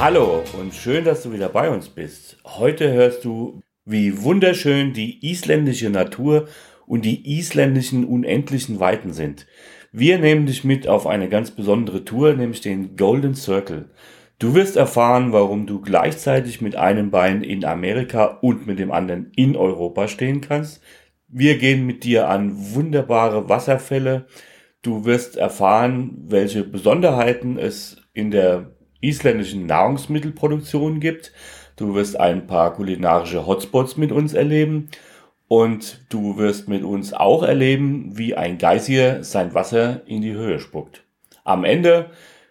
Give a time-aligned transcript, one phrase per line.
[0.00, 2.38] Hallo und schön, dass du wieder bei uns bist.
[2.46, 6.48] Heute hörst du, wie wunderschön die isländische Natur
[6.86, 9.46] und die isländischen unendlichen Weiten sind.
[9.92, 13.90] Wir nehmen dich mit auf eine ganz besondere Tour, nämlich den Golden Circle.
[14.38, 19.30] Du wirst erfahren, warum du gleichzeitig mit einem Bein in Amerika und mit dem anderen
[19.36, 20.80] in Europa stehen kannst.
[21.28, 24.24] Wir gehen mit dir an wunderbare Wasserfälle.
[24.80, 31.32] Du wirst erfahren, welche Besonderheiten es in der isländischen Nahrungsmittelproduktion gibt.
[31.76, 34.90] Du wirst ein paar kulinarische Hotspots mit uns erleben
[35.48, 40.60] und du wirst mit uns auch erleben, wie ein Geysir sein Wasser in die Höhe
[40.60, 41.02] spuckt.
[41.44, 42.10] Am Ende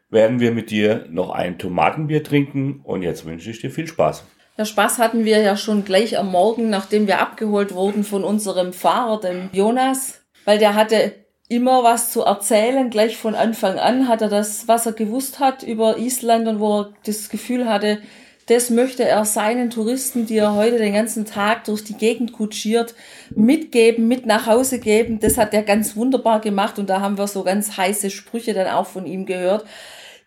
[0.10, 4.26] werden wir mit dir noch ein Tomatenbier trinken und jetzt wünsche ich dir viel Spaß.
[4.58, 8.74] Der Spaß hatten wir ja schon gleich am Morgen, nachdem wir abgeholt wurden von unserem
[8.74, 11.14] Fahrer, dem Jonas, weil der hatte
[11.50, 12.90] immer was zu erzählen.
[12.90, 16.82] Gleich von Anfang an hat er das, was er gewusst hat über Island und wo
[16.82, 18.00] er das Gefühl hatte,
[18.46, 22.96] das möchte er seinen Touristen, die er heute den ganzen Tag durch die Gegend kutschiert,
[23.30, 25.20] mitgeben, mit nach Hause geben.
[25.20, 28.68] Das hat er ganz wunderbar gemacht und da haben wir so ganz heiße Sprüche dann
[28.68, 29.66] auch von ihm gehört.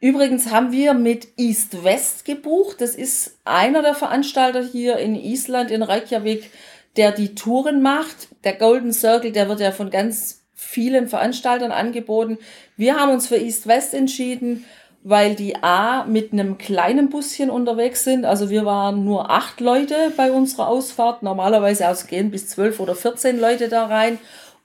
[0.00, 2.80] Übrigens haben wir mit East West gebucht.
[2.80, 6.50] Das ist einer der Veranstalter hier in Island, in Reykjavik,
[6.96, 8.28] der die Touren macht.
[8.44, 12.38] Der Golden Circle, der wird ja von ganz vielen Veranstaltern angeboten.
[12.76, 14.64] Wir haben uns für East West entschieden,
[15.02, 18.24] weil die A mit einem kleinen Buschen unterwegs sind.
[18.24, 21.22] Also wir waren nur acht Leute bei unserer Ausfahrt.
[21.22, 24.18] Normalerweise ausgehen bis zwölf oder vierzehn Leute da rein.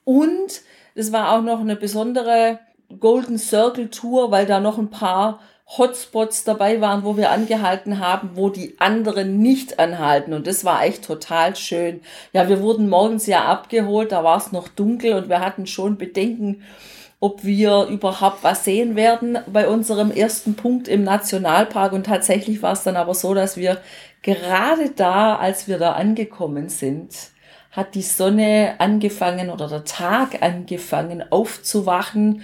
[0.03, 0.61] Und
[0.95, 2.59] es war auch noch eine besondere
[2.99, 5.39] Golden Circle Tour, weil da noch ein paar
[5.69, 10.33] Hotspots dabei waren, wo wir angehalten haben, wo die anderen nicht anhalten.
[10.33, 12.01] Und das war echt total schön.
[12.31, 15.97] Ja, wir wurden morgens ja abgeholt, da war es noch dunkel und wir hatten schon
[15.97, 16.63] Bedenken,
[17.19, 21.91] ob wir überhaupt was sehen werden bei unserem ersten Punkt im Nationalpark.
[21.91, 23.81] Und tatsächlich war es dann aber so, dass wir
[24.21, 27.13] gerade da, als wir da angekommen sind,
[27.71, 32.43] hat die Sonne angefangen oder der Tag angefangen aufzuwachen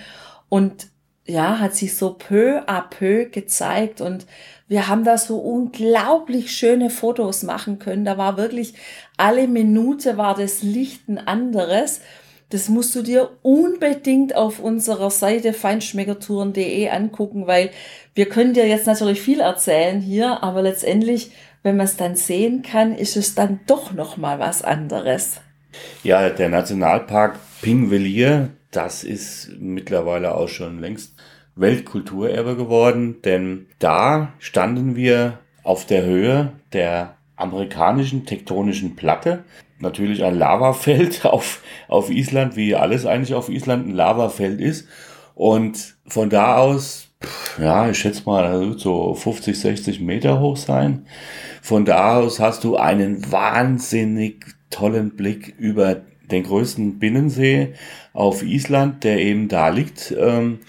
[0.49, 0.87] und
[1.25, 4.25] ja, hat sich so peu à peu gezeigt und
[4.67, 8.05] wir haben da so unglaublich schöne Fotos machen können.
[8.05, 8.73] Da war wirklich
[9.17, 12.01] alle Minute war das Licht ein anderes.
[12.49, 17.71] Das musst du dir unbedingt auf unserer Seite feinschmeckertouren.de angucken, weil
[18.15, 21.31] wir können dir jetzt natürlich viel erzählen hier, aber letztendlich,
[21.63, 25.41] wenn man es dann sehen kann, ist es dann doch noch mal was anderes.
[26.03, 31.15] Ja, der Nationalpark Pingvelier, das ist mittlerweile auch schon längst
[31.55, 39.43] Weltkulturerbe geworden, denn da standen wir auf der Höhe der amerikanischen tektonischen Platte.
[39.79, 44.87] Natürlich ein Lavafeld auf, auf Island, wie alles eigentlich auf Island ein Lavafeld ist.
[45.35, 47.09] Und von da aus,
[47.59, 51.05] ja, ich schätze mal, so 50, 60 Meter hoch sein.
[51.61, 56.01] Von da aus hast du einen wahnsinnig tollen Blick über
[56.31, 57.73] den größten Binnensee
[58.13, 60.13] auf Island, der eben da liegt.
[60.17, 60.59] Ähm,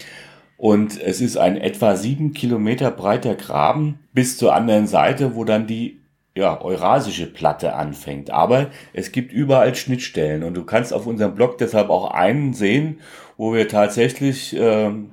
[0.57, 5.67] und es ist ein etwa sieben Kilometer breiter Graben bis zur anderen Seite, wo dann
[5.67, 5.99] die
[6.35, 8.29] ja, eurasische Platte anfängt.
[8.29, 12.99] Aber es gibt überall Schnittstellen und du kannst auf unserem Blog deshalb auch einen sehen,
[13.37, 15.11] wo wir tatsächlich ähm,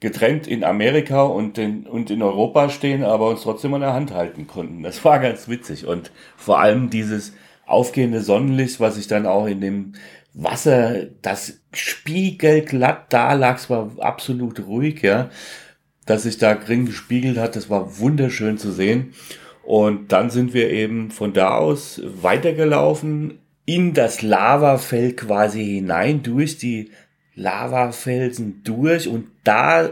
[0.00, 4.12] getrennt in Amerika und in, und in Europa stehen, aber uns trotzdem an der Hand
[4.12, 4.82] halten konnten.
[4.82, 7.34] Das war ganz witzig und vor allem dieses
[7.68, 9.92] aufgehende Sonnenlicht, was ich dann auch in dem
[10.34, 15.30] Wasser, das spiegelglatt da lag, es war absolut ruhig, ja,
[16.06, 19.12] dass sich da drin gespiegelt hat, das war wunderschön zu sehen.
[19.64, 26.56] Und dann sind wir eben von da aus weitergelaufen in das Lavafeld quasi hinein, durch
[26.56, 26.90] die
[27.34, 29.90] Lavafelsen durch und da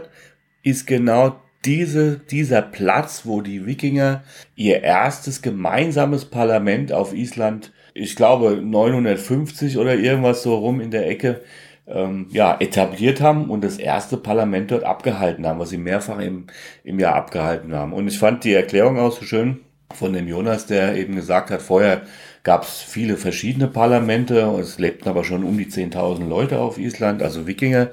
[0.63, 4.23] ist genau diese, dieser Platz, wo die Wikinger
[4.55, 11.09] ihr erstes gemeinsames Parlament auf Island ich glaube 950 oder irgendwas so rum in der
[11.09, 11.41] Ecke,
[11.87, 16.47] ähm, ja, etabliert haben und das erste Parlament dort abgehalten haben, was sie mehrfach im,
[16.83, 17.93] im Jahr abgehalten haben.
[17.93, 19.61] Und ich fand die Erklärung auch so schön
[19.93, 22.01] von dem Jonas, der eben gesagt hat, vorher
[22.43, 27.21] gab es viele verschiedene Parlamente, es lebten aber schon um die 10.000 Leute auf Island,
[27.21, 27.89] also Wikinger,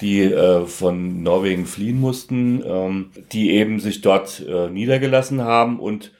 [0.00, 6.12] die äh, von Norwegen fliehen mussten, ähm, die eben sich dort äh, niedergelassen haben und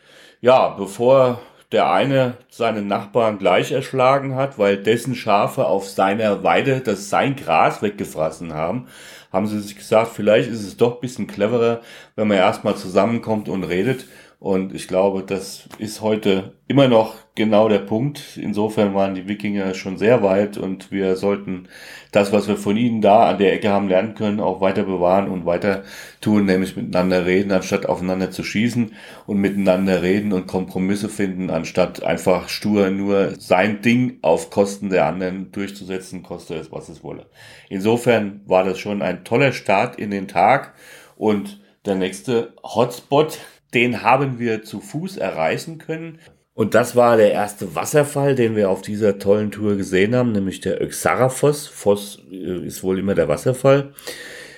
[0.42, 1.40] ja, bevor
[1.72, 7.36] der eine seinen Nachbarn gleich erschlagen hat, weil dessen Schafe auf seiner Weide das sein
[7.36, 8.88] Gras weggefressen haben,
[9.32, 11.80] haben sie sich gesagt, vielleicht ist es doch ein bisschen cleverer,
[12.16, 14.06] wenn man erstmal zusammenkommt und redet.
[14.40, 18.36] Und ich glaube, das ist heute immer noch genau der Punkt.
[18.36, 21.68] Insofern waren die Wikinger schon sehr weit und wir sollten
[22.12, 25.30] das, was wir von ihnen da an der Ecke haben lernen können, auch weiter bewahren
[25.30, 25.84] und weiter
[26.20, 28.92] tun, nämlich miteinander reden, anstatt aufeinander zu schießen
[29.26, 35.06] und miteinander reden und Kompromisse finden, anstatt einfach stur nur sein Ding auf Kosten der
[35.06, 37.24] anderen durchzusetzen, koste es, was es wolle.
[37.70, 40.74] Insofern war das schon ein toller Start in den Tag
[41.16, 43.38] und der nächste Hotspot,
[43.72, 46.18] den haben wir zu Fuß erreichen können.
[46.54, 50.60] Und das war der erste Wasserfall, den wir auf dieser tollen Tour gesehen haben, nämlich
[50.60, 51.68] der Öxarafoss.
[51.68, 53.92] Foss äh, ist wohl immer der Wasserfall.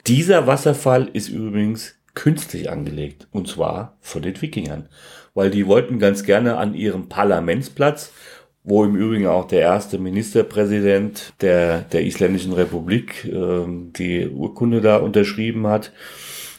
[0.06, 3.28] Dieser Wasserfall ist übrigens künstlich angelegt.
[3.30, 4.88] Und zwar von den Wikingern.
[5.34, 8.12] Weil die wollten ganz gerne an ihrem Parlamentsplatz,
[8.64, 14.96] wo im Übrigen auch der erste Ministerpräsident der, der Isländischen Republik äh, die Urkunde da
[14.96, 15.92] unterschrieben hat,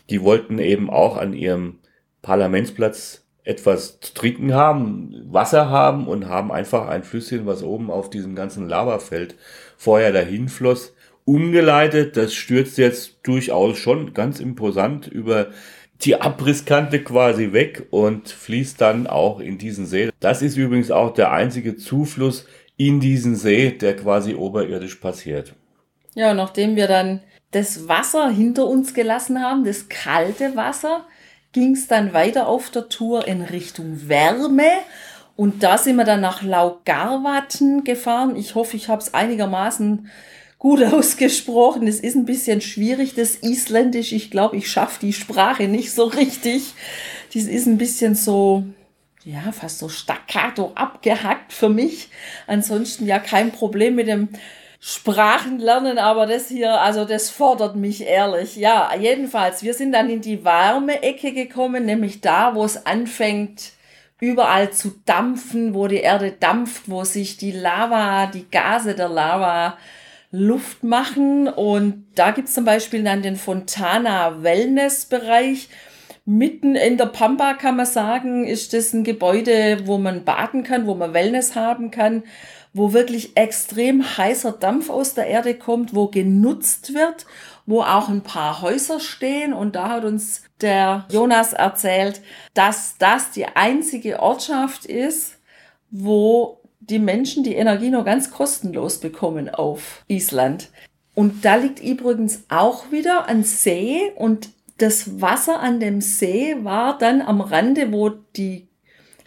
[0.09, 1.79] die wollten eben auch an ihrem
[2.21, 8.09] Parlamentsplatz etwas zu trinken haben, Wasser haben und haben einfach ein Flüsschen, was oben auf
[8.09, 9.35] diesem ganzen Lavafeld
[9.77, 10.93] vorher dahin floss,
[11.25, 12.15] umgeleitet.
[12.15, 15.47] Das stürzt jetzt durchaus schon ganz imposant über
[16.01, 20.09] die Abrisskante quasi weg und fließt dann auch in diesen See.
[20.19, 22.45] Das ist übrigens auch der einzige Zufluss
[22.77, 25.53] in diesen See, der quasi oberirdisch passiert.
[26.15, 31.05] Ja, nachdem wir dann das Wasser hinter uns gelassen haben, das kalte Wasser,
[31.53, 34.69] ging es dann weiter auf der Tour in Richtung Wärme.
[35.35, 38.35] Und da sind wir dann nach Laugarwatten gefahren.
[38.35, 40.09] Ich hoffe, ich habe es einigermaßen
[40.59, 41.87] gut ausgesprochen.
[41.87, 44.11] Es ist ein bisschen schwierig, das Isländisch.
[44.11, 46.73] Ich glaube, ich schaffe die Sprache nicht so richtig.
[47.33, 48.63] Das ist ein bisschen so,
[49.23, 52.09] ja, fast so staccato abgehackt für mich.
[52.47, 54.29] Ansonsten ja kein Problem mit dem
[54.85, 58.57] Sprachen lernen, aber das hier, also das fordert mich ehrlich.
[58.57, 63.71] Ja, jedenfalls, wir sind dann in die warme Ecke gekommen, nämlich da, wo es anfängt,
[64.19, 69.77] überall zu dampfen, wo die Erde dampft, wo sich die Lava, die Gase der Lava
[70.31, 71.47] Luft machen.
[71.47, 75.69] Und da gibt's zum Beispiel dann den Fontana Wellness Bereich.
[76.25, 80.87] Mitten in der Pampa kann man sagen, ist das ein Gebäude, wo man baden kann,
[80.87, 82.23] wo man Wellness haben kann
[82.73, 87.25] wo wirklich extrem heißer Dampf aus der Erde kommt, wo genutzt wird,
[87.65, 89.53] wo auch ein paar Häuser stehen.
[89.53, 92.21] Und da hat uns der Jonas erzählt,
[92.53, 95.37] dass das die einzige Ortschaft ist,
[95.91, 100.69] wo die Menschen die Energie nur ganz kostenlos bekommen auf Island.
[101.15, 104.49] Und da liegt übrigens auch wieder ein See und
[104.79, 108.67] das Wasser an dem See war dann am Rande, wo die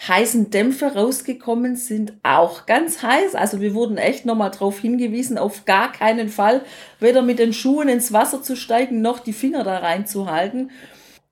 [0.06, 3.34] heißen Dämpfe rausgekommen sind, auch ganz heiß.
[3.34, 6.62] Also wir wurden echt nochmal darauf hingewiesen, auf gar keinen Fall
[7.00, 10.70] weder mit den Schuhen ins Wasser zu steigen, noch die Finger da reinzuhalten.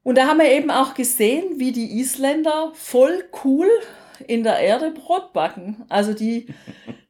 [0.02, 3.68] Und da haben wir eben auch gesehen, wie die Isländer voll cool
[4.26, 5.84] in der Erde Brot backen.
[5.88, 6.46] Also die,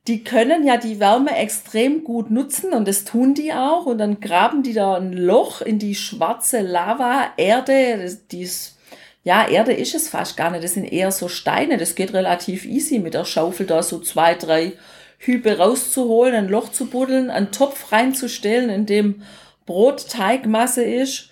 [0.06, 3.86] die können ja die Wärme extrem gut nutzen und das tun die auch.
[3.86, 8.78] Und dann graben die da ein Loch in die schwarze Lava-Erde, die ist
[9.24, 10.62] ja, Erde ist es fast gar nicht.
[10.62, 11.78] Das sind eher so Steine.
[11.78, 14.74] Das geht relativ easy mit der Schaufel da so zwei, drei
[15.18, 19.22] Hübe rauszuholen, ein Loch zu buddeln, einen Topf reinzustellen, in dem
[19.64, 21.30] Brotteigmasse ist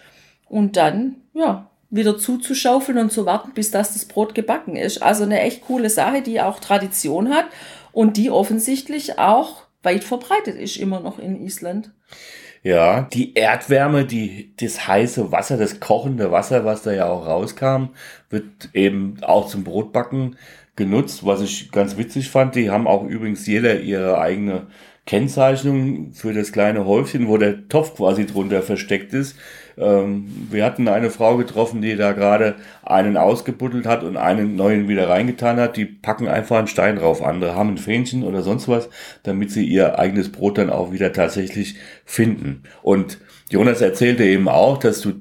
[0.49, 5.03] und dann, ja, wieder zuzuschaufeln und zu warten, bis das, das Brot gebacken ist.
[5.03, 7.45] Also eine echt coole Sache, die auch Tradition hat
[7.93, 11.91] und die offensichtlich auch weit verbreitet ist immer noch in Island.
[12.65, 17.89] Ja, die Erdwärme, die, das heiße Wasser, das kochende Wasser, was da ja auch rauskam,
[18.31, 20.37] wird eben auch zum Brotbacken
[20.77, 22.55] genutzt, was ich ganz witzig fand.
[22.55, 24.69] Die haben auch übrigens jeder ihre eigene
[25.07, 29.37] Kennzeichnung für das kleine Häufchen, wo der Topf quasi drunter versteckt ist.
[29.77, 34.89] Ähm, wir hatten eine Frau getroffen, die da gerade einen ausgebuddelt hat und einen neuen
[34.89, 35.77] wieder reingetan hat.
[35.77, 37.23] Die packen einfach einen Stein drauf.
[37.23, 38.89] Andere haben ein Fähnchen oder sonst was,
[39.23, 42.63] damit sie ihr eigenes Brot dann auch wieder tatsächlich finden.
[42.83, 43.19] Und
[43.51, 45.13] Jonas erzählte eben auch, dass du,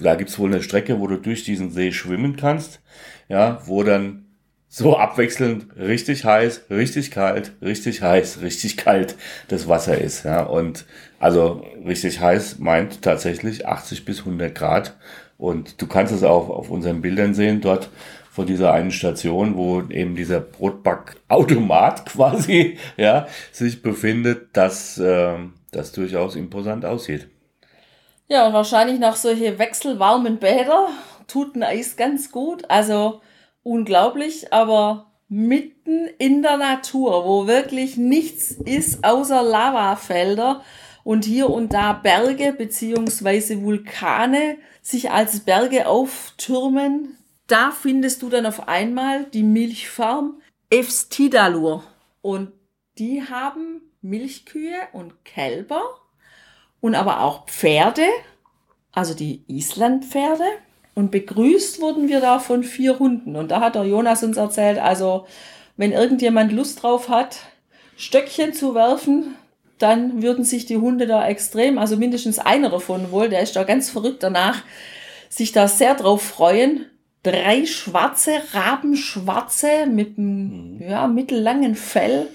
[0.00, 2.82] da gibt's wohl eine Strecke, wo du durch diesen See schwimmen kannst,
[3.28, 4.23] ja, wo dann
[4.76, 9.14] so abwechselnd richtig heiß, richtig kalt, richtig heiß, richtig kalt
[9.46, 10.24] das Wasser ist.
[10.24, 10.42] Ja.
[10.42, 10.84] Und
[11.20, 14.96] also richtig heiß meint tatsächlich 80 bis 100 Grad.
[15.38, 17.88] Und du kannst es auch auf unseren Bildern sehen, dort
[18.32, 25.36] von dieser einen Station, wo eben dieser Brotbackautomat quasi ja, sich befindet, dass äh,
[25.70, 27.28] das durchaus imposant aussieht.
[28.26, 30.88] Ja, und wahrscheinlich nach solche wechselwarmen Bäder
[31.28, 32.68] tut ein Eis ganz gut.
[32.68, 33.20] Also
[33.64, 40.62] unglaublich, aber mitten in der Natur, wo wirklich nichts ist außer Lavafelder
[41.02, 47.18] und hier und da Berge beziehungsweise Vulkane sich als Berge auftürmen.
[47.46, 50.40] Da findest du dann auf einmal die Milchfarm
[50.70, 51.84] Efstidalur.
[52.22, 52.52] Und
[52.98, 55.82] die haben Milchkühe und Kälber
[56.80, 58.06] und aber auch Pferde,
[58.92, 60.44] also die Islandpferde.
[60.94, 63.36] Und begrüßt wurden wir da von vier Hunden.
[63.36, 65.26] Und da hat der Jonas uns erzählt, also
[65.76, 67.38] wenn irgendjemand Lust drauf hat,
[67.96, 69.34] Stöckchen zu werfen,
[69.78, 73.64] dann würden sich die Hunde da extrem, also mindestens einer davon wohl, der ist da
[73.64, 74.62] ganz verrückt danach,
[75.28, 76.86] sich da sehr drauf freuen.
[77.24, 80.82] Drei schwarze, Rabenschwarze mit einem mhm.
[80.88, 82.28] ja, mittellangen Fell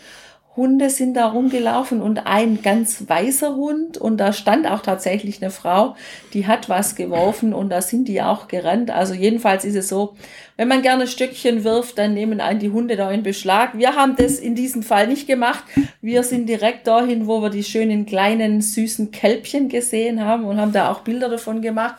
[0.55, 5.51] Hunde sind da rumgelaufen und ein ganz weißer Hund und da stand auch tatsächlich eine
[5.51, 5.95] Frau,
[6.33, 8.91] die hat was geworfen und da sind die auch gerannt.
[8.91, 10.15] Also jedenfalls ist es so,
[10.57, 13.77] wenn man gerne Stöckchen wirft, dann nehmen einen die Hunde da in Beschlag.
[13.77, 15.63] Wir haben das in diesem Fall nicht gemacht.
[16.01, 20.73] Wir sind direkt dahin, wo wir die schönen kleinen süßen Kälbchen gesehen haben und haben
[20.73, 21.95] da auch Bilder davon gemacht.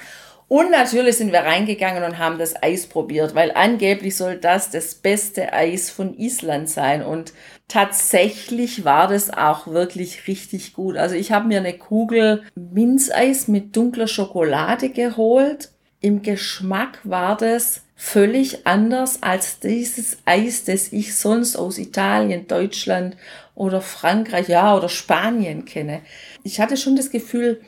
[0.51, 4.97] Und natürlich sind wir reingegangen und haben das Eis probiert, weil angeblich soll das das
[4.97, 7.05] beste Eis von Island sein.
[7.05, 7.33] Und
[7.69, 10.97] tatsächlich war das auch wirklich richtig gut.
[10.97, 15.71] Also ich habe mir eine Kugel Minzeis mit dunkler Schokolade geholt.
[16.01, 23.17] Im Geschmack war das völlig anders als dieses Eis, das ich sonst aus Italien, Deutschland
[23.55, 26.01] oder Frankreich, ja, oder Spanien kenne.
[26.43, 27.61] Ich hatte schon das Gefühl,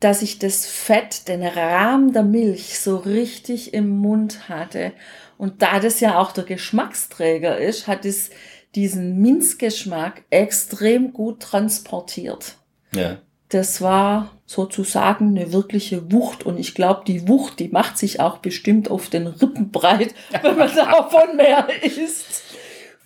[0.00, 4.92] dass ich das Fett, den Rahmen der Milch so richtig im Mund hatte.
[5.36, 8.30] Und da das ja auch der Geschmacksträger ist, hat es
[8.74, 12.56] diesen Minzgeschmack extrem gut transportiert.
[12.92, 13.18] Ja.
[13.48, 18.38] Das war sozusagen eine wirkliche Wucht und ich glaube, die Wucht, die macht sich auch
[18.38, 22.42] bestimmt auf den Rippen breit, wenn man davon mehr isst.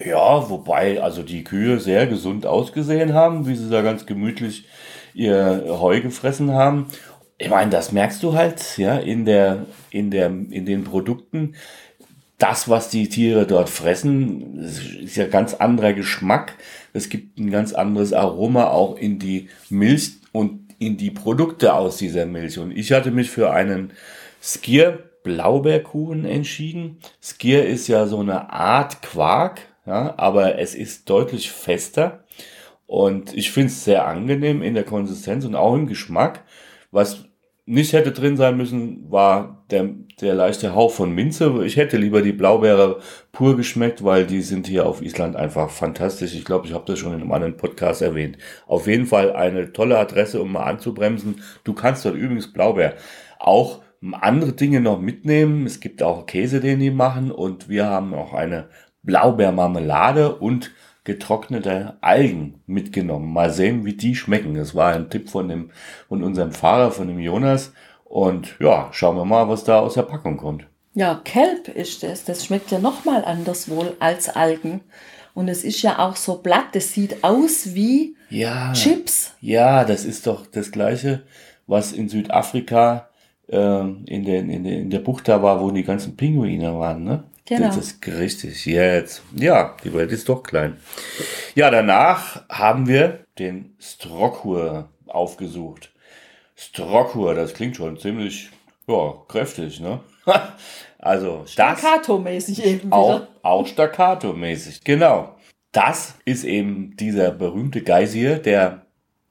[0.04, 4.66] Ja, wobei also die Kühe sehr gesund ausgesehen haben, wie sie da ganz gemütlich
[5.14, 6.86] ihr Heu gefressen haben.
[7.38, 11.54] Ich meine, das merkst du halt, ja, in der, in der, in den Produkten.
[12.38, 16.54] Das, was die Tiere dort fressen, ist ja ganz anderer Geschmack.
[16.92, 21.98] Es gibt ein ganz anderes Aroma auch in die Milch und in die Produkte aus
[21.98, 22.58] dieser Milch.
[22.58, 23.92] Und ich hatte mich für einen
[24.42, 26.98] Skier Blaubeerkuchen entschieden.
[27.22, 32.21] Skier ist ja so eine Art Quark, ja, aber es ist deutlich fester.
[32.92, 36.44] Und ich finde es sehr angenehm in der Konsistenz und auch im Geschmack.
[36.90, 37.24] Was
[37.64, 39.88] nicht hätte drin sein müssen, war der,
[40.20, 41.64] der leichte Hauch von Minze.
[41.64, 43.00] Ich hätte lieber die Blaubeere
[43.32, 46.34] pur geschmeckt, weil die sind hier auf Island einfach fantastisch.
[46.34, 48.36] Ich glaube, ich habe das schon in einem anderen Podcast erwähnt.
[48.66, 51.36] Auf jeden Fall eine tolle Adresse, um mal anzubremsen.
[51.64, 52.96] Du kannst dort übrigens Blaubeer
[53.38, 53.80] auch
[54.20, 55.64] andere Dinge noch mitnehmen.
[55.64, 58.68] Es gibt auch Käse, den die machen und wir haben auch eine
[59.02, 60.72] Blaubeermarmelade und
[61.04, 63.32] getrocknete Algen mitgenommen.
[63.32, 64.54] Mal sehen, wie die schmecken.
[64.54, 65.70] Das war ein Tipp von dem,
[66.08, 67.72] von unserem Fahrer, von dem Jonas.
[68.04, 70.66] Und ja, schauen wir mal, was da aus der Packung kommt.
[70.94, 72.24] Ja, Kelp ist das.
[72.24, 74.82] Das schmeckt ja nochmal anders wohl als Algen.
[75.34, 76.66] Und es ist ja auch so blatt.
[76.74, 79.34] Das sieht aus wie ja, Chips.
[79.40, 81.22] Ja, das ist doch das Gleiche,
[81.66, 83.08] was in Südafrika
[83.48, 87.04] äh, in, der, in, der, in der Bucht da war, wo die ganzen Pinguine waren,
[87.04, 87.24] ne?
[87.46, 87.66] Genau.
[87.66, 88.66] Das ist richtig.
[88.66, 89.22] Jetzt.
[89.34, 90.76] Ja, die Welt ist doch klein.
[91.54, 95.92] Ja, danach haben wir den Strockhur aufgesucht.
[96.54, 98.50] Strockhur, das klingt schon ziemlich
[98.86, 100.00] ja, kräftig, ne?
[100.98, 105.36] also Staccato-mäßig eben Auch, auch Staccato-mäßig, genau.
[105.72, 108.86] Das ist eben dieser berühmte Geysir, der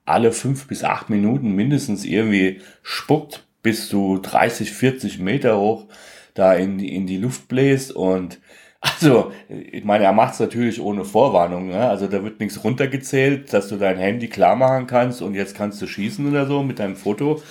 [0.05, 5.85] alle fünf bis acht Minuten mindestens irgendwie spuckt, bis zu 30, 40 Meter hoch
[6.33, 8.39] da in die, in die Luft bläst und
[8.81, 11.67] also, ich meine, er macht es natürlich ohne Vorwarnung.
[11.67, 11.87] Ne?
[11.87, 15.79] Also da wird nichts runtergezählt, dass du dein Handy klar machen kannst und jetzt kannst
[15.83, 17.43] du schießen oder so mit deinem Foto.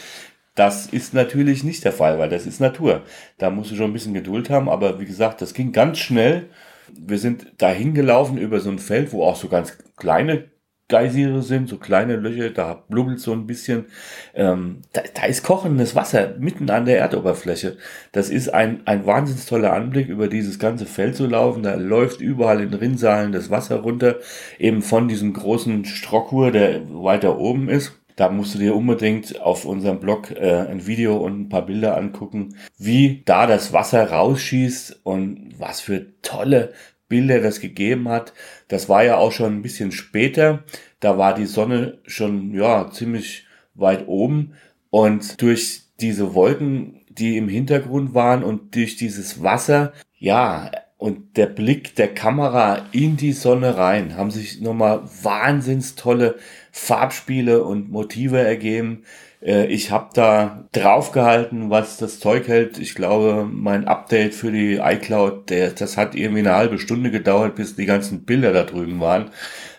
[0.57, 3.03] Das ist natürlich nicht der Fall, weil das ist Natur.
[3.39, 6.51] Da musst du schon ein bisschen Geduld haben, aber wie gesagt, das ging ganz schnell.
[6.93, 10.51] Wir sind dahin gelaufen über so ein Feld, wo auch so ganz kleine
[10.91, 13.87] Geysire sind, so kleine Löcher, da blubbelt so ein bisschen.
[14.35, 17.79] Ähm, da, da ist kochendes Wasser mitten an der Erdoberfläche.
[18.13, 21.63] Das ist ein, ein wahnsinnig toller Anblick, über dieses ganze Feld zu laufen.
[21.63, 24.17] Da läuft überall in Rinnsalen das Wasser runter,
[24.59, 27.93] eben von diesem großen Strockhur, der weiter oben ist.
[28.17, 31.97] Da musst du dir unbedingt auf unserem Blog äh, ein Video und ein paar Bilder
[31.97, 36.75] angucken, wie da das Wasser rausschießt und was für tolle
[37.11, 38.33] Bilder das gegeben hat.
[38.69, 40.65] Das war ja auch schon ein bisschen später.
[41.01, 44.55] Da war die Sonne schon, ja, ziemlich weit oben.
[44.89, 51.47] Und durch diese Wolken, die im Hintergrund waren und durch dieses Wasser, ja, und der
[51.47, 56.37] Blick der Kamera in die Sonne rein haben sich nochmal wahnsinns tolle
[56.73, 59.05] Farbspiele und Motive ergeben.
[59.43, 62.79] Äh, ich habe da draufgehalten, was das Zeug hält.
[62.79, 67.55] Ich glaube, mein Update für die iCloud, der, das hat irgendwie eine halbe Stunde gedauert,
[67.57, 69.31] bis die ganzen Bilder da drüben waren.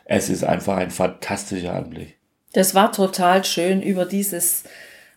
[0.05, 2.17] Es ist einfach ein fantastischer Anblick.
[2.53, 4.63] Das war total schön, über dieses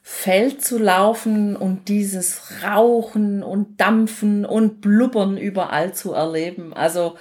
[0.03, 6.75] Feld zu laufen und dieses Rauchen und Dampfen und Blubbern überall zu erleben.
[6.75, 7.17] Also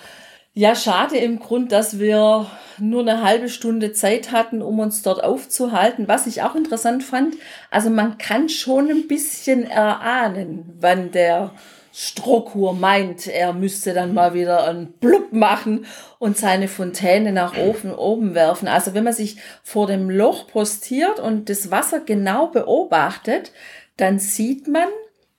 [0.54, 5.24] ja, schade im Grund, dass wir nur eine halbe Stunde Zeit hatten, um uns dort
[5.24, 6.08] aufzuhalten.
[6.08, 7.36] Was ich auch interessant fand,
[7.72, 11.52] also man kann schon ein bisschen erahnen, wann der
[11.96, 15.86] Strohkur meint, er müsste dann mal wieder einen Blub machen
[16.18, 18.68] und seine Fontäne nach oben, oben werfen.
[18.68, 23.52] Also wenn man sich vor dem Loch postiert und das Wasser genau beobachtet,
[23.98, 24.88] dann sieht man,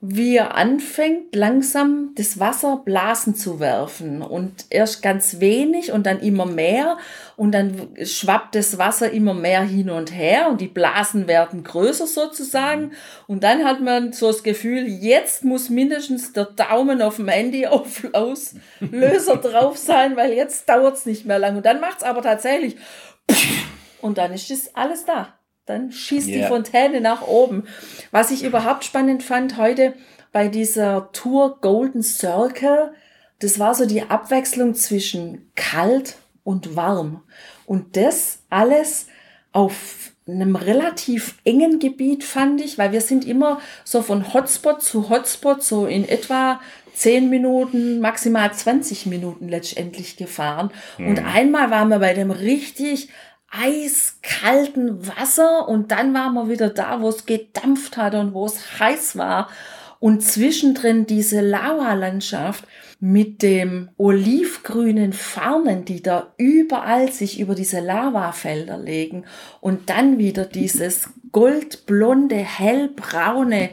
[0.06, 4.20] wie er anfängt, langsam das Wasser blasen zu werfen.
[4.20, 6.98] Und erst ganz wenig und dann immer mehr.
[7.36, 12.06] Und dann schwappt das Wasser immer mehr hin und her und die Blasen werden größer
[12.06, 12.92] sozusagen.
[13.26, 17.66] Und dann hat man so das Gefühl, jetzt muss mindestens der Daumen auf dem Handy
[17.66, 21.56] auf Auslöser drauf sein, weil jetzt dauert es nicht mehr lang.
[21.56, 22.76] Und dann macht es aber tatsächlich
[24.00, 25.38] und dann ist das alles da.
[25.66, 26.42] Dann schießt yeah.
[26.42, 27.64] die Fontäne nach oben.
[28.10, 29.94] Was ich überhaupt spannend fand heute
[30.32, 32.92] bei dieser Tour Golden Circle,
[33.38, 37.22] das war so die Abwechslung zwischen kalt und warm.
[37.66, 39.06] Und das alles
[39.52, 45.10] auf einem relativ engen Gebiet fand ich, weil wir sind immer so von Hotspot zu
[45.10, 46.60] Hotspot so in etwa
[46.94, 50.70] 10 Minuten, maximal 20 Minuten letztendlich gefahren.
[50.98, 51.08] Mhm.
[51.08, 53.08] Und einmal waren wir bei dem richtig
[53.56, 58.78] eiskalten Wasser und dann waren wir wieder da, wo es gedampft hat und wo es
[58.80, 59.48] heiß war.
[60.00, 62.64] Und zwischendrin diese Lavalandschaft
[63.00, 69.24] mit dem olivgrünen Farnen, die da überall sich über diese Lavafelder legen.
[69.60, 73.70] Und dann wieder dieses goldblonde, hellbraune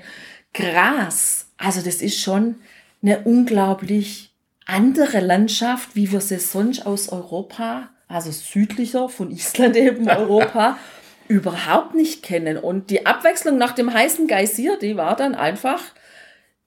[0.54, 1.48] Gras.
[1.58, 2.56] Also das ist schon
[3.02, 4.34] eine unglaublich
[4.66, 10.78] andere Landschaft, wie wir sie sonst aus Europa also südlicher von Island eben Europa,
[11.28, 12.58] überhaupt nicht kennen.
[12.58, 15.82] Und die Abwechslung nach dem heißen Geysir, die war dann einfach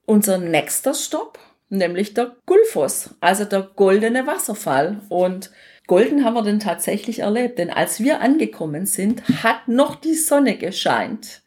[0.06, 5.00] unser nächster Stopp, nämlich der Gulfos, also der goldene Wasserfall.
[5.08, 5.50] Und
[5.86, 10.56] golden haben wir den tatsächlich erlebt, denn als wir angekommen sind, hat noch die Sonne
[10.56, 11.42] gescheint.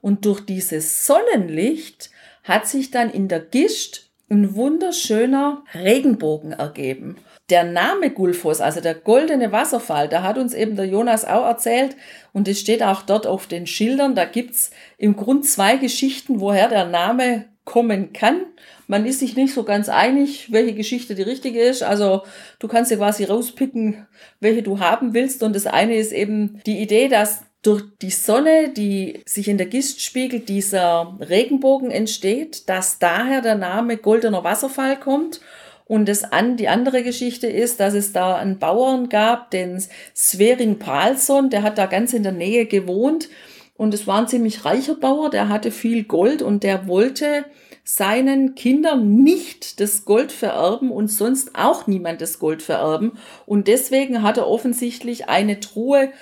[0.00, 2.10] Und durch dieses Sonnenlicht
[2.44, 7.16] hat sich dann in der Gischt ein wunderschöner Regenbogen ergeben
[7.50, 11.96] der Name Gulfos, also der goldene Wasserfall, da hat uns eben der Jonas auch erzählt
[12.32, 16.68] und es steht auch dort auf den Schildern, da gibt's im Grund zwei Geschichten, woher
[16.68, 18.42] der Name kommen kann.
[18.86, 21.84] Man ist sich nicht so ganz einig, welche Geschichte die richtige ist.
[21.84, 22.22] Also
[22.58, 24.06] du kannst dir quasi rauspicken,
[24.40, 25.44] welche du haben willst.
[25.44, 29.66] Und das eine ist eben die Idee, dass durch die Sonne, die sich in der
[29.66, 35.40] Gist spiegelt, dieser Regenbogen entsteht, dass daher der Name Goldener Wasserfall kommt.
[35.90, 39.82] Und das an, die andere Geschichte ist, dass es da einen Bauern gab, den
[40.14, 43.28] Sverin Palsson, der hat da ganz in der Nähe gewohnt.
[43.76, 47.44] Und es war ein ziemlich reicher Bauer, der hatte viel Gold und der wollte
[47.82, 53.18] seinen Kindern nicht das Gold vererben und sonst auch niemand das Gold vererben.
[53.44, 56.12] Und deswegen hat er offensichtlich eine Truhe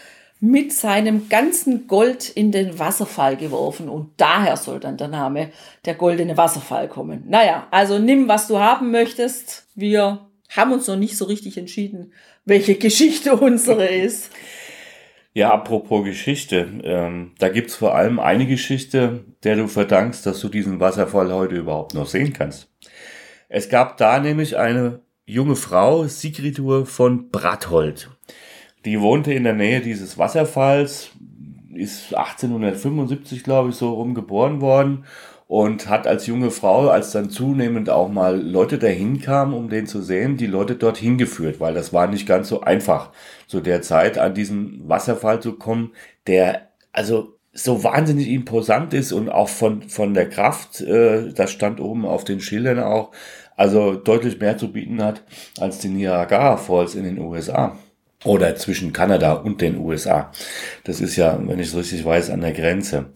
[0.40, 5.50] mit seinem ganzen Gold in den Wasserfall geworfen und daher soll dann der Name
[5.84, 7.24] der goldene Wasserfall kommen.
[7.26, 9.66] Naja, also nimm, was du haben möchtest.
[9.74, 12.12] Wir haben uns noch nicht so richtig entschieden,
[12.44, 14.30] welche Geschichte unsere ist.
[15.34, 20.48] Ja, apropos Geschichte, ähm, da gibt's vor allem eine Geschichte, der du verdankst, dass du
[20.48, 22.68] diesen Wasserfall heute überhaupt noch sehen kannst.
[23.48, 28.10] Es gab da nämlich eine junge Frau, Sigridur von Bratthold.
[28.84, 31.10] Die wohnte in der Nähe dieses Wasserfalls,
[31.74, 35.04] ist 1875, glaube ich, so rum geboren worden
[35.46, 39.86] und hat als junge Frau, als dann zunehmend auch mal Leute dahin kamen, um den
[39.86, 43.10] zu sehen, die Leute dorthin geführt, weil das war nicht ganz so einfach
[43.46, 45.92] zu der Zeit an diesen Wasserfall zu kommen,
[46.26, 51.80] der also so wahnsinnig imposant ist und auch von, von der Kraft, äh, das stand
[51.80, 53.10] oben auf den Schildern auch,
[53.56, 55.22] also deutlich mehr zu bieten hat
[55.58, 57.76] als die Niagara Falls in den USA.
[58.24, 60.32] Oder zwischen Kanada und den USA.
[60.84, 63.12] Das ist ja, wenn ich es richtig weiß, an der Grenze.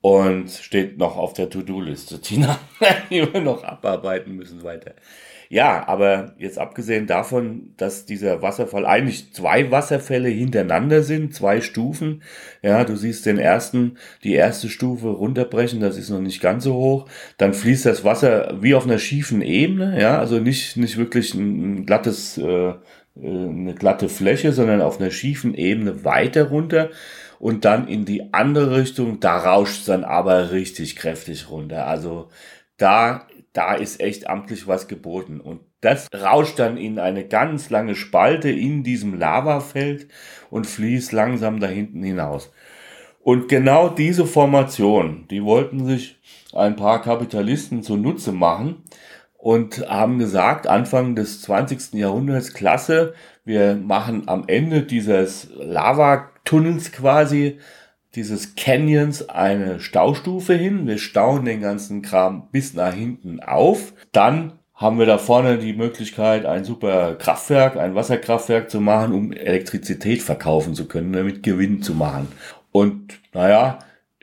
[0.00, 2.20] Und steht noch auf der To-Do-Liste.
[2.22, 2.58] Tina,
[3.10, 4.94] die wir noch abarbeiten müssen weiter.
[5.50, 12.22] Ja, aber jetzt abgesehen davon, dass dieser Wasserfall eigentlich zwei Wasserfälle hintereinander sind, zwei Stufen.
[12.62, 16.74] Ja, du siehst den ersten, die erste Stufe runterbrechen, das ist noch nicht ganz so
[16.74, 17.08] hoch.
[17.38, 21.86] Dann fließt das Wasser wie auf einer schiefen Ebene, ja, also nicht, nicht wirklich ein,
[21.86, 22.74] glattes, äh
[23.22, 26.90] eine glatte Fläche, sondern auf einer schiefen Ebene weiter runter
[27.38, 31.86] und dann in die andere Richtung, da rauscht dann aber richtig kräftig runter.
[31.86, 32.28] Also
[32.76, 33.26] da
[33.58, 35.40] da ist echt amtlich was geboten.
[35.40, 40.06] Und das rauscht dann in eine ganz lange Spalte in diesem Lavafeld
[40.48, 42.52] und fließt langsam da hinten hinaus.
[43.20, 46.20] Und genau diese Formation, die wollten sich
[46.52, 48.84] ein paar Kapitalisten zunutze machen
[49.48, 51.94] und haben gesagt, Anfang des 20.
[51.94, 53.14] Jahrhunderts, klasse,
[53.46, 57.56] wir machen am Ende dieses Lavatunnels quasi
[58.14, 60.86] dieses Canyons eine Staustufe hin.
[60.86, 63.94] Wir stauen den ganzen Kram bis nach hinten auf.
[64.12, 69.32] Dann haben wir da vorne die Möglichkeit, ein super Kraftwerk, ein Wasserkraftwerk zu machen, um
[69.32, 72.28] Elektrizität verkaufen zu können, damit Gewinn zu machen.
[72.70, 73.78] Und naja,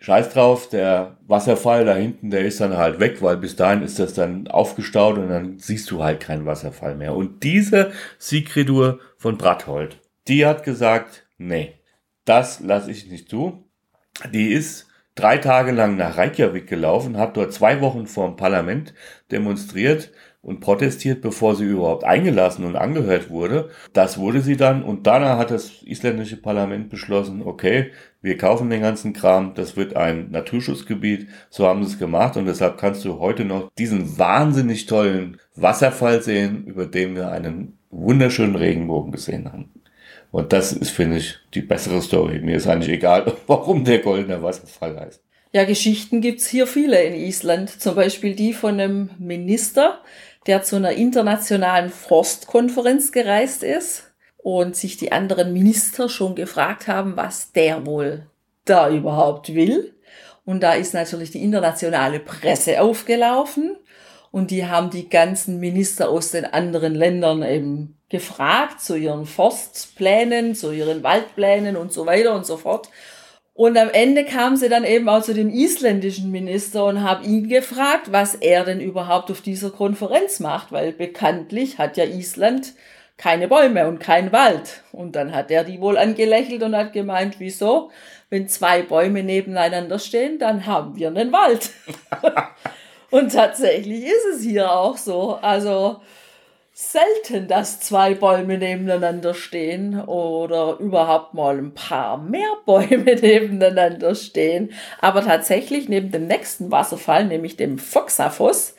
[0.05, 3.97] scheiß drauf, der Wasserfall da hinten, der ist dann halt weg, weil bis dahin ist
[3.97, 7.15] das dann aufgestaut und dann siehst du halt keinen Wasserfall mehr.
[7.15, 11.73] Und diese Sigridur von Bratthold, die hat gesagt, nee,
[12.23, 13.67] das lasse ich nicht zu.
[14.31, 18.93] Die ist drei Tage lang nach Reykjavik gelaufen, hat dort zwei Wochen vor dem Parlament
[19.31, 20.11] demonstriert
[20.45, 23.69] und protestiert, bevor sie überhaupt eingelassen und angehört wurde.
[23.93, 28.81] Das wurde sie dann und danach hat das isländische Parlament beschlossen, okay, wir kaufen den
[28.81, 33.19] ganzen Kram, das wird ein Naturschutzgebiet, so haben sie es gemacht und deshalb kannst du
[33.19, 39.71] heute noch diesen wahnsinnig tollen Wasserfall sehen, über den wir einen wunderschönen Regenbogen gesehen haben.
[40.31, 42.39] Und das ist, finde ich, die bessere Story.
[42.39, 45.21] Mir ist eigentlich egal, warum der goldene Wasserfall heißt.
[45.53, 47.69] Ja, Geschichten gibt's hier viele in Island.
[47.69, 50.01] Zum Beispiel die von einem Minister,
[50.47, 57.17] der zu einer internationalen Forstkonferenz gereist ist und sich die anderen Minister schon gefragt haben,
[57.17, 58.27] was der wohl
[58.63, 59.93] da überhaupt will.
[60.45, 63.75] Und da ist natürlich die internationale Presse aufgelaufen
[64.31, 70.53] und die haben die ganzen Minister aus den anderen Ländern eben gefragt zu ihren Forstplänen,
[70.53, 72.89] zu ihren Waldplänen und so weiter und so fort.
[73.57, 77.47] Und am Ende kam sie dann eben auch zu dem isländischen Minister und habe ihn
[77.47, 82.73] gefragt, was er denn überhaupt auf dieser Konferenz macht, weil bekanntlich hat ja Island
[83.15, 84.83] keine Bäume und kein Wald.
[84.91, 87.91] Und dann hat er die wohl angelächelt und hat gemeint, wieso?
[88.29, 91.69] Wenn zwei Bäume nebeneinander stehen, dann haben wir einen Wald.
[93.11, 95.35] Und tatsächlich ist es hier auch so.
[95.41, 96.01] Also
[96.77, 104.73] selten, dass zwei Bäume nebeneinander stehen oder überhaupt mal ein paar mehr Bäume nebeneinander stehen.
[104.99, 108.75] Aber tatsächlich neben dem nächsten Wasserfall, nämlich dem Foxafoss,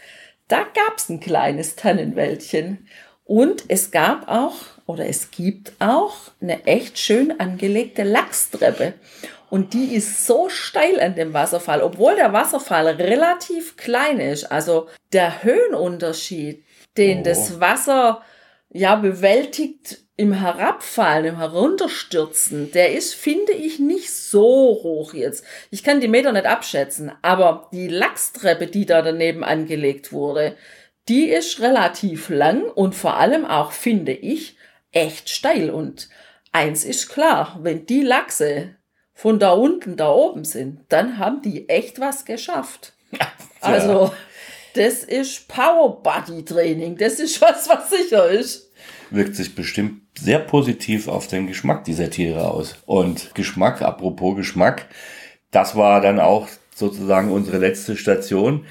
[0.46, 2.86] da gab es ein kleines Tannenwäldchen.
[3.24, 8.92] Und es gab auch oder es gibt auch eine echt schön angelegte Lachstreppe.
[9.48, 14.44] Und die ist so steil an dem Wasserfall, obwohl der Wasserfall relativ klein ist.
[14.44, 16.62] Also der Höhenunterschied,
[16.96, 17.22] den oh.
[17.24, 18.22] das Wasser
[18.70, 24.42] ja bewältigt im Herabfallen, im Herunterstürzen, der ist, finde ich, nicht so
[24.82, 25.44] hoch jetzt.
[25.70, 30.56] Ich kann die Meter nicht abschätzen, aber die Lachstreppe, die da daneben angelegt wurde,
[31.08, 34.56] die ist relativ lang und vor allem auch, finde ich,
[34.90, 35.70] echt steil.
[35.70, 36.08] Und
[36.50, 38.74] eins ist klar, wenn die Lachse
[39.12, 42.92] von da unten da oben sind, dann haben die echt was geschafft.
[43.12, 43.28] Ja.
[43.60, 44.12] Also,
[44.76, 46.96] das ist Power Body Training.
[46.96, 48.72] Das ist was, was sicher ist.
[49.10, 52.76] Wirkt sich bestimmt sehr positiv auf den Geschmack dieser Tiere aus.
[52.86, 54.86] Und Geschmack, apropos Geschmack,
[55.50, 58.66] das war dann auch sozusagen unsere letzte Station,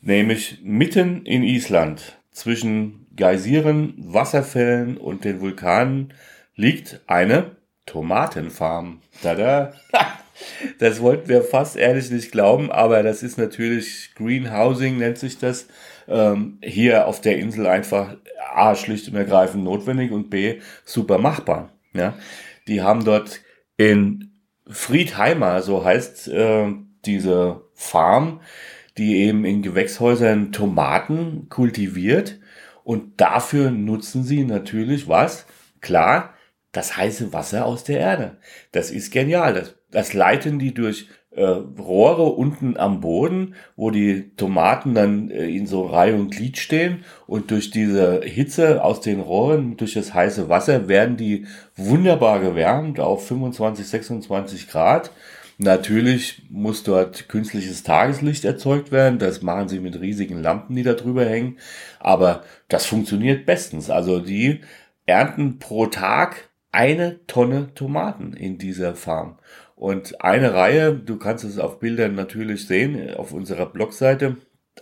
[0.00, 6.12] nämlich mitten in Island zwischen Geysiren, Wasserfällen und den Vulkanen
[6.56, 9.00] liegt eine Tomatenfarm.
[9.22, 9.72] Tada!
[10.80, 15.68] Das wollten wir fast ehrlich nicht glauben, aber das ist natürlich Greenhousing, nennt sich das.
[16.08, 18.16] Ähm, hier auf der Insel einfach
[18.52, 21.70] A, schlicht und ergreifend notwendig und B, super machbar.
[21.92, 22.14] Ja?
[22.66, 23.40] Die haben dort
[23.76, 24.32] in
[24.68, 26.72] Friedheimer, so heißt äh,
[27.04, 28.40] diese Farm,
[28.98, 32.38] die eben in Gewächshäusern Tomaten kultiviert
[32.84, 35.46] und dafür nutzen sie natürlich was?
[35.80, 36.33] Klar,
[36.74, 38.36] das heiße Wasser aus der Erde.
[38.72, 39.54] Das ist genial.
[39.54, 45.46] Das, das leiten die durch äh, Rohre unten am Boden, wo die Tomaten dann äh,
[45.46, 50.12] in so Reihe und Glied stehen und durch diese Hitze aus den Rohren, durch das
[50.12, 55.10] heiße Wasser werden die wunderbar gewärmt auf 25, 26 Grad
[55.58, 59.18] Natürlich muss dort künstliches Tageslicht erzeugt werden.
[59.18, 61.58] Das machen sie mit riesigen Lampen, die da drüber hängen.
[62.00, 63.88] Aber das funktioniert bestens.
[63.88, 64.62] Also die
[65.06, 69.38] ernten pro Tag eine Tonne Tomaten in dieser Farm.
[69.76, 74.36] Und eine Reihe, du kannst es auf Bildern natürlich sehen, auf unserer Blogseite.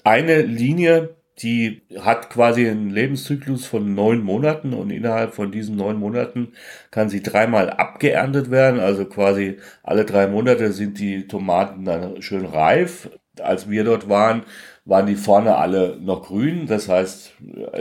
[0.05, 5.97] Eine Linie die hat quasi einen Lebenszyklus von neun Monaten und innerhalb von diesen neun
[5.99, 6.53] Monaten
[6.91, 8.81] kann sie dreimal abgeerntet werden.
[8.81, 13.11] Also quasi alle drei Monate sind die Tomaten dann schön reif.
[13.41, 14.43] Als wir dort waren,
[14.85, 16.67] waren die vorne alle noch grün.
[16.67, 17.33] Das heißt,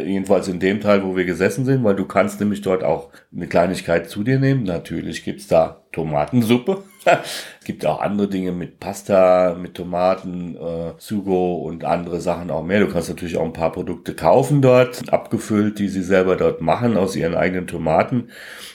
[0.03, 3.47] jedenfalls in dem Teil, wo wir gesessen sind, weil du kannst nämlich dort auch eine
[3.47, 4.63] Kleinigkeit zu dir nehmen.
[4.63, 6.83] Natürlich gibt's da Tomatensuppe.
[7.05, 12.63] es gibt auch andere Dinge mit Pasta, mit Tomaten, äh, Sugo und andere Sachen auch
[12.63, 12.79] mehr.
[12.79, 16.97] Du kannst natürlich auch ein paar Produkte kaufen dort, abgefüllt, die sie selber dort machen
[16.97, 18.29] aus ihren eigenen Tomaten.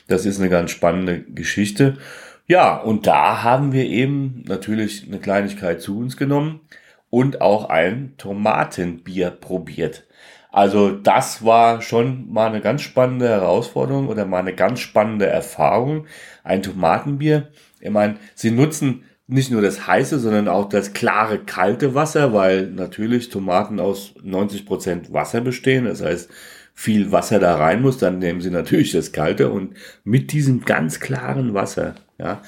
[0.09, 1.97] Das ist eine ganz spannende Geschichte.
[2.49, 6.61] Ja, und da haben wir eben natürlich eine Kleinigkeit zu uns genommen
[7.11, 10.05] und auch ein Tomatenbier probiert.
[10.53, 16.07] Also das war schon mal eine ganz spannende Herausforderung oder mal eine ganz spannende Erfahrung.
[16.45, 17.49] Ein Tomatenbier.
[17.81, 22.69] Ich meine, sie nutzen nicht nur das heiße, sondern auch das klare, kalte Wasser, weil
[22.69, 25.85] natürlich Tomaten aus 90 Prozent Wasser bestehen.
[25.85, 26.31] Das heißt,
[26.75, 31.01] viel Wasser da rein muss, dann nehmen sie natürlich das kalte und mit diesem ganz
[31.01, 32.43] klaren Wasser, ja,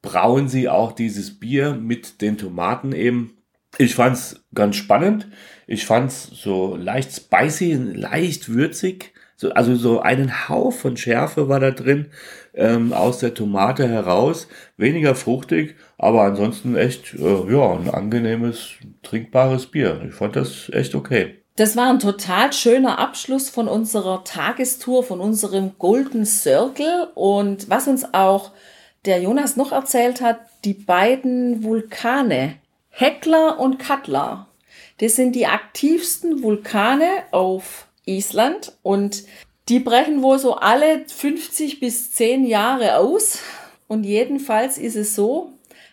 [0.00, 3.36] brauen sie auch dieses Bier mit den Tomaten eben
[3.78, 5.28] ich fand's ganz spannend.
[5.66, 9.14] Ich fand's so leicht spicy, leicht würzig.
[9.36, 12.10] So, also so einen Hauch von Schärfe war da drin
[12.54, 14.46] ähm, aus der Tomate heraus.
[14.76, 18.72] Weniger fruchtig, aber ansonsten echt äh, ja ein angenehmes,
[19.02, 20.02] trinkbares Bier.
[20.06, 21.38] Ich fand das echt okay.
[21.56, 27.08] Das war ein total schöner Abschluss von unserer Tagestour, von unserem Golden Circle.
[27.14, 28.52] Und was uns auch
[29.04, 32.56] der Jonas noch erzählt hat, die beiden Vulkane,
[32.90, 34.46] Hekla und Katla.
[34.98, 39.24] Das sind die aktivsten Vulkane auf Island und
[39.68, 43.38] die brechen wohl so alle 50 bis 10 Jahre aus.
[43.88, 45.52] Und jedenfalls ist es so,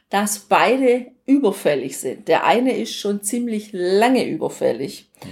[0.09, 2.27] dass beide überfällig sind.
[2.27, 5.07] Der eine ist schon ziemlich lange überfällig.
[5.23, 5.29] Mhm.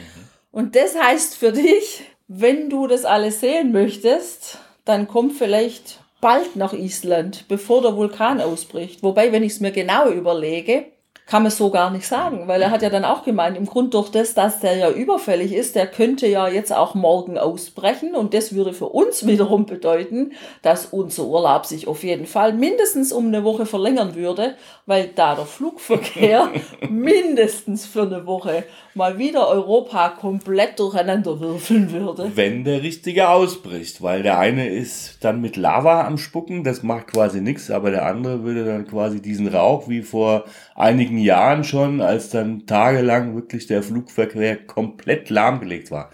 [0.51, 6.55] Und das heißt für dich, wenn du das alles sehen möchtest, dann komm vielleicht bald
[6.55, 9.03] nach Island, bevor der Vulkan ausbricht.
[9.03, 10.85] Wobei, wenn ich es mir genau überlege,
[11.27, 13.93] kann man so gar nicht sagen, weil er hat ja dann auch gemeint, im Grund
[13.93, 18.33] durch das, dass der ja überfällig ist, der könnte ja jetzt auch morgen ausbrechen und
[18.33, 23.27] das würde für uns wiederum bedeuten, dass unser Urlaub sich auf jeden Fall mindestens um
[23.27, 26.49] eine Woche verlängern würde, weil da der Flugverkehr
[26.89, 28.63] mindestens für eine Woche
[28.93, 32.31] mal wieder Europa komplett durcheinander würfeln würde.
[32.35, 37.07] Wenn der richtige ausbricht, weil der eine ist dann mit Lava am Spucken, das macht
[37.07, 42.01] quasi nichts, aber der andere würde dann quasi diesen Rauch wie vor einigen Jahren schon,
[42.01, 46.09] als dann tagelang wirklich der Flugverkehr komplett lahmgelegt war.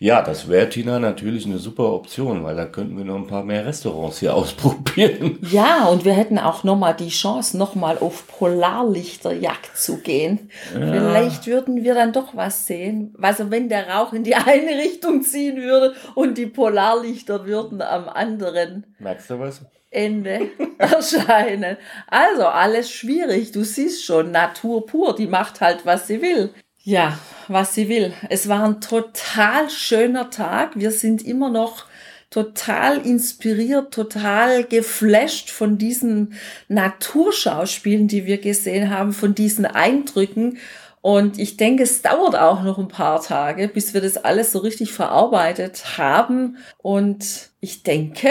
[0.00, 3.42] Ja, das wäre, Tina, natürlich eine super Option, weil da könnten wir noch ein paar
[3.42, 5.38] mehr Restaurants hier ausprobieren.
[5.42, 10.50] Ja, und wir hätten auch nochmal die Chance, nochmal auf Polarlichterjagd zu gehen.
[10.72, 10.92] Ja.
[10.92, 13.12] Vielleicht würden wir dann doch was sehen.
[13.20, 18.08] Also wenn der Rauch in die eine Richtung ziehen würde und die Polarlichter würden am
[18.08, 18.86] anderen.
[19.00, 19.62] Merkst du was?
[19.90, 21.76] Ende erscheinen.
[22.06, 23.52] Also alles schwierig.
[23.52, 26.50] Du siehst schon, Natur pur, die macht halt, was sie will.
[26.82, 28.12] Ja, was sie will.
[28.30, 30.72] Es war ein total schöner Tag.
[30.74, 31.86] Wir sind immer noch
[32.30, 36.34] total inspiriert, total geflasht von diesen
[36.68, 40.58] Naturschauspielen, die wir gesehen haben, von diesen Eindrücken.
[41.00, 44.58] Und ich denke, es dauert auch noch ein paar Tage, bis wir das alles so
[44.58, 46.58] richtig verarbeitet haben.
[46.78, 48.30] Und ich denke,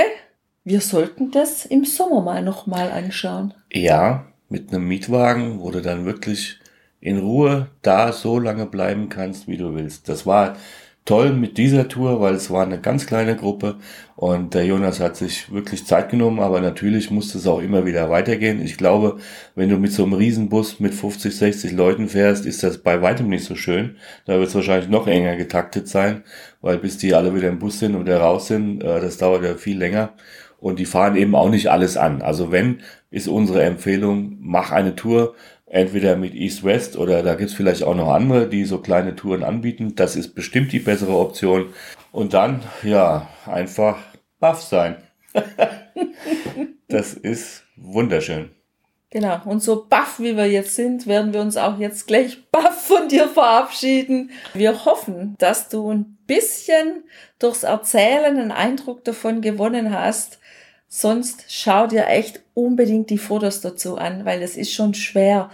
[0.68, 3.54] wir sollten das im Sommer mal nochmal anschauen.
[3.72, 6.60] Ja, mit einem Mietwagen, wo du dann wirklich
[7.00, 10.10] in Ruhe da so lange bleiben kannst, wie du willst.
[10.10, 10.58] Das war
[11.06, 13.78] toll mit dieser Tour, weil es war eine ganz kleine Gruppe
[14.18, 18.10] und der Jonas hat sich wirklich Zeit genommen, aber natürlich musste es auch immer wieder
[18.10, 18.62] weitergehen.
[18.62, 19.20] Ich glaube,
[19.56, 23.30] wenn du mit so einem Riesenbus mit 50, 60 Leuten fährst, ist das bei weitem
[23.30, 23.96] nicht so schön.
[24.26, 26.24] Da wird es wahrscheinlich noch enger getaktet sein,
[26.60, 29.56] weil bis die alle wieder im Bus sind wieder raus sind, äh, das dauert ja
[29.56, 30.14] viel länger.
[30.60, 32.22] Und die fahren eben auch nicht alles an.
[32.22, 35.36] Also wenn, ist unsere Empfehlung, mach eine Tour,
[35.68, 39.44] entweder mit East West oder da gibt's vielleicht auch noch andere, die so kleine Touren
[39.44, 39.96] anbieten.
[39.96, 41.74] Das ist bestimmt die bessere Option.
[42.12, 43.98] Und dann, ja, einfach
[44.40, 44.96] baff sein.
[46.88, 48.50] das ist wunderschön.
[49.10, 52.88] Genau, und so baff wie wir jetzt sind, werden wir uns auch jetzt gleich baff
[52.88, 54.32] von dir verabschieden.
[54.54, 57.04] Wir hoffen, dass du ein bisschen
[57.40, 60.40] durchs Erzählen einen Eindruck davon gewonnen hast,
[60.88, 65.50] Sonst schau dir echt unbedingt die Fotos dazu an, weil es ist schon schwer,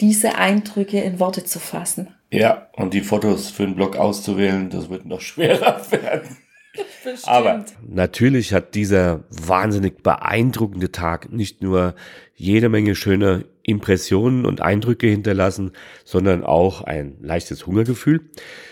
[0.00, 2.14] diese Eindrücke in Worte zu fassen.
[2.30, 6.36] Ja, und die Fotos für den Blog auszuwählen, das wird noch schwerer werden.
[7.04, 7.28] Bestimmt.
[7.28, 11.94] Aber natürlich hat dieser wahnsinnig beeindruckende Tag nicht nur
[12.34, 15.72] jede Menge schöne Impressionen und Eindrücke hinterlassen,
[16.04, 18.20] sondern auch ein leichtes Hungergefühl,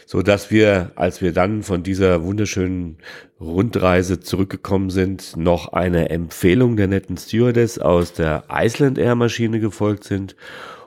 [0.07, 2.99] so dass wir, als wir dann von dieser wunderschönen
[3.41, 10.05] Rundreise zurückgekommen sind, noch eine Empfehlung der netten Stewardess aus der Iceland Air Maschine gefolgt
[10.05, 10.35] sind.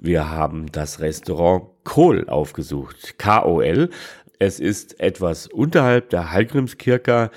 [0.01, 3.89] Wir haben das Restaurant Kohl aufgesucht, K-O-L,
[4.39, 7.31] es ist etwas unterhalb der Hallgrimskirche.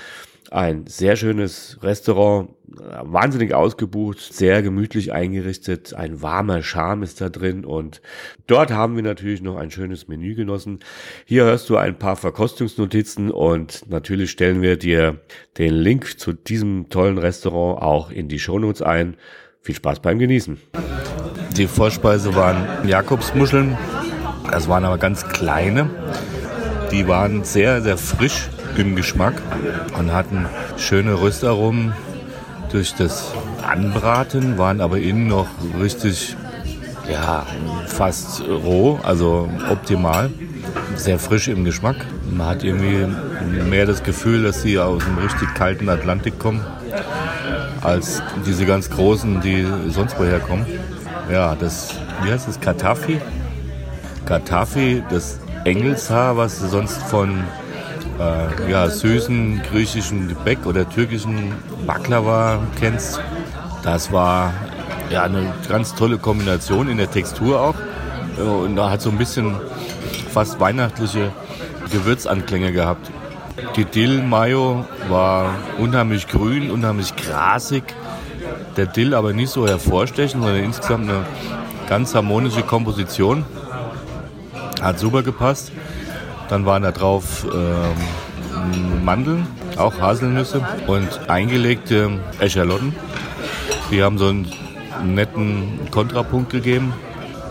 [0.50, 7.64] Ein sehr schönes Restaurant, wahnsinnig ausgebucht, sehr gemütlich eingerichtet, ein warmer Charme ist da drin
[7.64, 8.00] und
[8.46, 10.80] dort haben wir natürlich noch ein schönes Menü genossen.
[11.24, 15.20] Hier hörst du ein paar Verkostungsnotizen und natürlich stellen wir dir
[15.58, 19.16] den Link zu diesem tollen Restaurant auch in die Shownotes ein.
[19.62, 20.58] Viel Spaß beim Genießen.
[21.56, 23.76] Die Vorspeise waren Jakobsmuscheln,
[24.50, 25.90] das waren aber ganz kleine.
[26.90, 29.34] Die waren sehr, sehr frisch im Geschmack
[29.98, 30.46] und hatten
[30.76, 31.92] schöne Röstaromen
[32.70, 33.32] durch das
[33.66, 35.48] Anbraten, waren aber innen noch
[35.80, 36.36] richtig,
[37.10, 37.46] ja,
[37.86, 40.30] fast roh, also optimal.
[40.94, 41.96] Sehr frisch im Geschmack.
[42.30, 43.06] Man hat irgendwie
[43.68, 46.64] mehr das Gefühl, dass sie aus dem richtig kalten Atlantik kommen,
[47.82, 50.66] als diese ganz großen, die sonst woher kommen.
[51.30, 53.20] Ja, das, wie heißt das, Katafi?
[54.24, 57.42] Katafi, das Engelshaar, was du sonst von
[58.20, 61.52] äh, ja, süßen griechischen Gebäck oder türkischen
[61.88, 63.20] Baklava kennst.
[63.82, 64.54] Das war
[65.10, 67.74] ja eine ganz tolle Kombination in der Textur auch.
[68.38, 69.56] Und da hat so ein bisschen
[70.32, 71.32] fast weihnachtliche
[71.90, 73.10] Gewürzanklänge gehabt.
[73.74, 77.82] Die Dill Mayo war unheimlich grün, unheimlich grasig.
[78.76, 81.24] Der Dill aber nicht so hervorstechend, sondern insgesamt eine
[81.88, 83.44] ganz harmonische Komposition.
[84.86, 85.72] Hat super gepasst.
[86.48, 92.94] Dann waren da drauf ähm, Mandeln, auch Haselnüsse und eingelegte Eschalotten.
[93.90, 94.46] Die haben so einen
[95.04, 96.94] netten Kontrapunkt gegeben.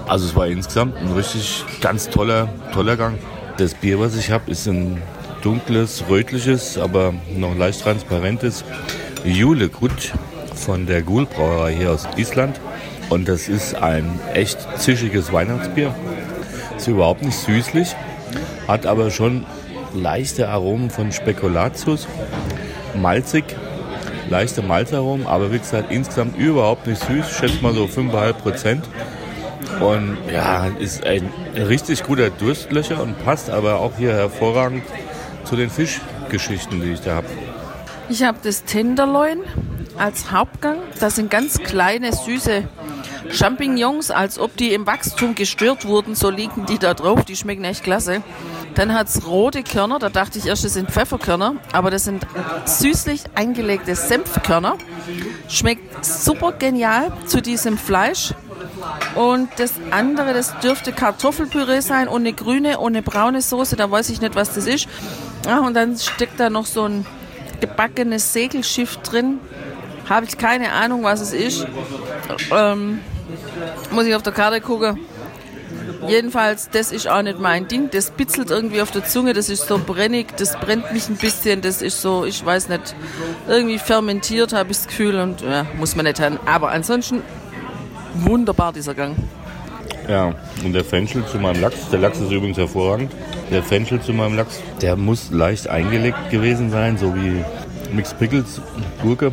[0.07, 3.17] Also es war insgesamt ein richtig ganz toller, toller Gang.
[3.57, 5.01] Das Bier, was ich habe, ist ein
[5.41, 8.63] dunkles, rötliches, aber noch leicht transparentes
[9.25, 10.13] Jule Gut
[10.53, 12.61] von der Gul Brauerei hier aus Island.
[13.09, 15.93] Und das ist ein echt zischiges Weihnachtsbier.
[16.77, 17.95] Ist überhaupt nicht süßlich,
[18.67, 19.45] hat aber schon
[19.93, 22.07] leichte Aromen von Spekulatius,
[22.95, 23.45] malzig,
[24.29, 28.85] leichte Malzaromen, aber wie gesagt, insgesamt überhaupt nicht süß, schätze mal so 5,5 Prozent.
[29.79, 34.83] Und ja, ist ein richtig guter Durstlöcher und passt aber auch hier hervorragend
[35.43, 37.27] zu den Fischgeschichten, die ich da habe.
[38.09, 39.39] Ich habe das Tenderloin
[39.97, 40.77] als Hauptgang.
[40.99, 42.63] Das sind ganz kleine, süße
[43.31, 47.63] Champignons, als ob die im Wachstum gestört wurden, so liegen die da drauf, die schmecken
[47.63, 48.21] echt klasse.
[48.75, 52.27] Dann hat es rote Körner, da dachte ich erst, das sind Pfefferkörner, aber das sind
[52.65, 54.77] süßlich eingelegte Senfkörner.
[55.47, 58.33] Schmeckt super genial zu diesem Fleisch.
[59.15, 64.21] Und das andere, das dürfte Kartoffelpüree sein eine grüne eine braune Soße, da weiß ich
[64.21, 64.87] nicht, was das ist.
[65.45, 67.05] Ja, und dann steckt da noch so ein
[67.61, 69.39] gebackenes Segelschiff drin.
[70.09, 71.65] Habe ich keine Ahnung, was es ist.
[72.51, 72.99] Ähm,
[73.91, 74.99] muss ich auf der Karte gucken.
[76.07, 77.89] Jedenfalls, das ist auch nicht mein Ding.
[77.91, 81.61] Das bitzelt irgendwie auf der Zunge, das ist so brennig, das brennt mich ein bisschen,
[81.61, 82.95] das ist so, ich weiß nicht,
[83.47, 86.39] irgendwie fermentiert, habe ich das Gefühl und ja, muss man nicht haben.
[86.45, 87.21] Aber ansonsten
[88.15, 89.15] wunderbar dieser Gang.
[90.07, 93.11] Ja, und der Fenchel zu meinem Lachs, der Lachs ist übrigens hervorragend.
[93.49, 97.43] Der Fenchel zu meinem Lachs, der muss leicht eingelegt gewesen sein, so wie
[97.91, 98.61] Mixed Pickles,
[99.01, 99.31] Gurke,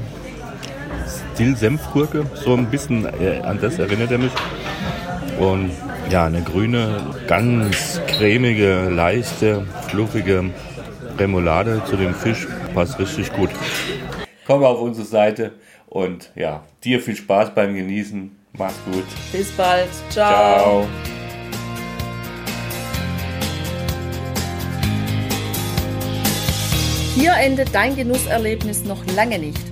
[1.38, 2.27] Dill-Senfgurke.
[2.35, 4.33] So ein bisschen äh, an das erinnert er mich.
[5.38, 5.71] Und
[6.11, 10.51] ja, eine grüne, ganz cremige, leichte, fluffige
[11.18, 13.51] Remoulade zu dem Fisch passt richtig gut.
[14.47, 15.53] Komm auf unsere Seite
[15.87, 18.31] und ja, dir viel Spaß beim Genießen.
[18.59, 19.05] Mach's gut.
[19.33, 19.88] Bis bald.
[20.11, 20.85] Ciao.
[20.85, 20.87] Ciao.
[27.14, 29.72] Hier endet dein Genusserlebnis noch lange nicht.